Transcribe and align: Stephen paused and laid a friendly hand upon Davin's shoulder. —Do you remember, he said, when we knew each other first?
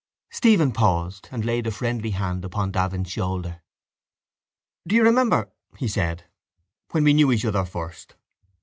Stephen 0.31 0.71
paused 0.71 1.29
and 1.31 1.45
laid 1.45 1.67
a 1.67 1.71
friendly 1.71 2.09
hand 2.09 2.43
upon 2.43 2.71
Davin's 2.71 3.11
shoulder. 3.11 3.61
—Do 4.87 4.95
you 4.95 5.03
remember, 5.03 5.51
he 5.77 5.87
said, 5.87 6.23
when 6.89 7.03
we 7.03 7.13
knew 7.13 7.31
each 7.31 7.45
other 7.45 7.65
first? 7.65 8.15